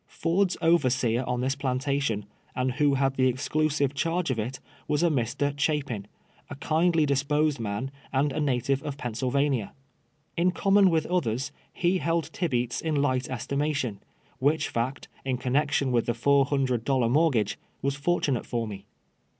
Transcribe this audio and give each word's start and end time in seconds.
Ford's 0.07 0.57
overseer 0.63 1.23
on 1.27 1.41
this 1.41 1.53
plantation, 1.55 2.25
and 2.55 2.71
who 2.71 2.95
had 2.95 3.17
the 3.17 3.27
exclusive 3.27 3.93
charge 3.93 4.31
of 4.31 4.39
it, 4.39 4.59
was 4.87 5.03
a 5.03 5.09
Mr. 5.11 5.53
Chapin, 5.55 6.07
a 6.49 6.55
kindly 6.55 7.05
dis 7.05 7.21
posed 7.21 7.59
man, 7.59 7.91
and 8.11 8.31
a 8.33 8.39
native 8.41 8.81
of 8.81 8.97
Pennsylvania. 8.97 9.73
In 10.35 10.53
com 10.53 10.73
mon 10.73 10.89
with 10.89 11.05
others, 11.05 11.51
he 11.71 11.99
held 11.99 12.31
Tibeats 12.33 12.81
in 12.81 12.95
light 12.95 13.29
estimation, 13.29 13.99
which 14.39 14.69
fact, 14.69 15.07
in 15.23 15.37
connection 15.37 15.91
Avith 15.91 16.05
the 16.05 16.15
four 16.15 16.45
hundred 16.45 16.83
dol 16.83 17.01
lar 17.01 17.09
mortgage, 17.09 17.59
was 17.83 17.93
fortunate 17.93 18.47
for 18.47 18.65
me. 18.65 18.85